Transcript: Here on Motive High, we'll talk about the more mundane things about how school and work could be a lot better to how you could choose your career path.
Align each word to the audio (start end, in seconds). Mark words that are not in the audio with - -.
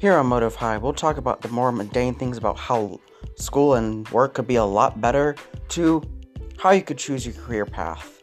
Here 0.00 0.16
on 0.16 0.28
Motive 0.28 0.54
High, 0.54 0.78
we'll 0.78 0.94
talk 0.94 1.18
about 1.18 1.42
the 1.42 1.48
more 1.48 1.70
mundane 1.70 2.14
things 2.14 2.38
about 2.38 2.56
how 2.56 2.98
school 3.34 3.74
and 3.74 4.08
work 4.08 4.32
could 4.32 4.46
be 4.46 4.54
a 4.54 4.64
lot 4.64 4.98
better 4.98 5.36
to 5.76 6.02
how 6.56 6.70
you 6.70 6.80
could 6.80 6.96
choose 6.96 7.26
your 7.26 7.34
career 7.34 7.66
path. 7.66 8.19